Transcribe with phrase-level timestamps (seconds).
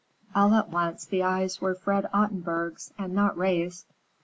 [0.33, 3.85] All at once the eyes were Fred Ottenburg's, and not Ray's.